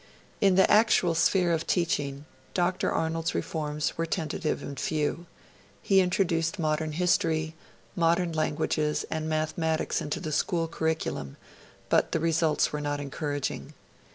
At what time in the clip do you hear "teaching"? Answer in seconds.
1.67-2.25